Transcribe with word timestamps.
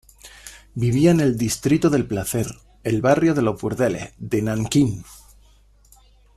Vivía 0.73 1.11
en 1.11 1.19
el 1.19 1.37
distrito 1.37 1.91
del 1.91 2.07
placer, 2.07 2.47
el 2.83 3.03
barrio 3.03 3.35
de 3.35 3.43
los 3.43 3.61
burdeles, 3.61 4.13
de 4.17 4.41
Nankín. 4.41 5.05